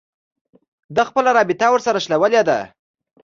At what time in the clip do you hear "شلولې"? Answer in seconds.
2.05-2.41